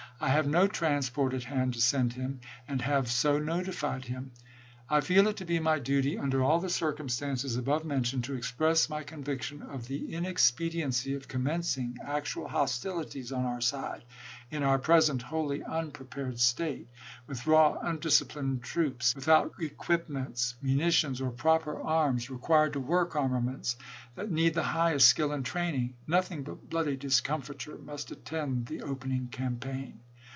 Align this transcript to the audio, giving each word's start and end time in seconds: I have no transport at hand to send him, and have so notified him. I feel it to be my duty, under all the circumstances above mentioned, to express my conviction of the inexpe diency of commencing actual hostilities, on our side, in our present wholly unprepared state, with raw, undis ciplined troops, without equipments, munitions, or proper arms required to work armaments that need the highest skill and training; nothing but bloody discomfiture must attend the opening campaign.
I 0.23 0.27
have 0.27 0.45
no 0.47 0.67
transport 0.67 1.33
at 1.33 1.45
hand 1.45 1.73
to 1.73 1.81
send 1.81 2.13
him, 2.13 2.41
and 2.67 2.79
have 2.83 3.09
so 3.09 3.39
notified 3.39 4.05
him. 4.05 4.33
I 4.87 5.01
feel 5.01 5.27
it 5.27 5.37
to 5.37 5.45
be 5.45 5.57
my 5.59 5.79
duty, 5.79 6.15
under 6.15 6.43
all 6.43 6.59
the 6.59 6.69
circumstances 6.69 7.55
above 7.55 7.83
mentioned, 7.85 8.25
to 8.25 8.35
express 8.35 8.87
my 8.87 9.01
conviction 9.01 9.63
of 9.63 9.87
the 9.87 10.09
inexpe 10.13 10.69
diency 10.73 11.15
of 11.15 11.27
commencing 11.27 11.97
actual 12.05 12.47
hostilities, 12.47 13.31
on 13.31 13.45
our 13.45 13.61
side, 13.61 14.03
in 14.51 14.61
our 14.61 14.77
present 14.77 15.23
wholly 15.23 15.63
unprepared 15.63 16.39
state, 16.39 16.87
with 17.25 17.47
raw, 17.47 17.79
undis 17.81 18.23
ciplined 18.23 18.61
troops, 18.61 19.15
without 19.15 19.53
equipments, 19.59 20.53
munitions, 20.61 21.19
or 21.19 21.31
proper 21.31 21.81
arms 21.81 22.29
required 22.29 22.73
to 22.73 22.79
work 22.79 23.15
armaments 23.15 23.75
that 24.13 24.29
need 24.29 24.53
the 24.53 24.61
highest 24.61 25.07
skill 25.07 25.31
and 25.31 25.47
training; 25.47 25.95
nothing 26.05 26.43
but 26.43 26.69
bloody 26.69 26.95
discomfiture 26.95 27.79
must 27.79 28.11
attend 28.11 28.67
the 28.67 28.83
opening 28.83 29.27
campaign. 29.29 29.99